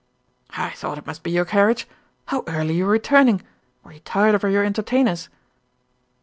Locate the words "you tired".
3.93-4.33